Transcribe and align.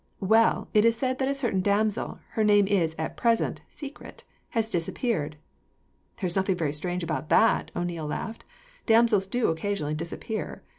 "Well, 0.19 0.67
it 0.73 0.83
is 0.83 0.97
said 0.97 1.19
that 1.19 1.27
a 1.27 1.35
certain 1.35 1.61
damsel 1.61 2.17
her 2.29 2.43
name 2.43 2.65
is, 2.65 2.95
at 2.97 3.15
present, 3.17 3.59
a 3.59 3.63
secret 3.71 4.23
has 4.49 4.67
disappeared." 4.67 5.37
"There 6.19 6.25
is 6.25 6.35
nothing 6.35 6.55
very 6.55 6.73
strange 6.73 7.03
about 7.03 7.29
that," 7.29 7.69
O'Neil 7.75 8.07
laughed. 8.07 8.43
"Damsels 8.87 9.27
do 9.27 9.49
occasionally 9.49 9.93
disappear. 9.93 10.63